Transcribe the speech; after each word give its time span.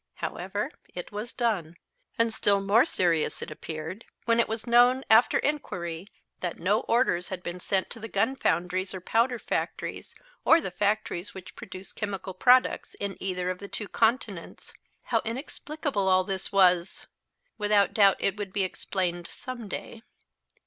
However, 0.15 0.71
it 0.95 1.11
was 1.11 1.31
done. 1.31 1.77
And 2.17 2.33
still 2.33 2.59
more 2.59 2.85
serious 2.85 3.43
it 3.43 3.51
appeared 3.51 4.03
when 4.25 4.39
it 4.39 4.47
was 4.47 4.65
known 4.65 5.03
after 5.11 5.37
inquiry 5.37 6.07
that 6.39 6.57
no 6.57 6.79
orders 6.79 7.27
had 7.27 7.43
been 7.43 7.59
sent 7.59 7.91
to 7.91 7.99
the 7.99 8.07
gun 8.07 8.35
foundries 8.35 8.95
or 8.95 8.99
powder 8.99 9.37
factories, 9.37 10.15
or 10.43 10.59
the 10.59 10.71
factories 10.71 11.35
which 11.35 11.55
produce 11.55 11.93
chemical 11.93 12.33
products 12.33 12.95
in 12.95 13.15
either 13.21 13.51
of 13.51 13.59
the 13.59 13.67
two 13.67 13.87
continents. 13.87 14.73
How 15.03 15.21
inexplicable 15.23 16.07
all 16.07 16.23
this 16.23 16.51
was! 16.51 17.05
Without 17.59 17.93
doubt 17.93 18.17
it 18.19 18.37
would 18.37 18.51
be 18.51 18.63
explained 18.63 19.27
some 19.27 19.67
day. 19.67 20.01